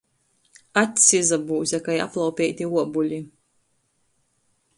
Acs 0.81 1.03
izabūze 1.19 1.81
kai 1.89 1.99
aplaupeiti 2.07 2.71
uobuli. 2.71 3.21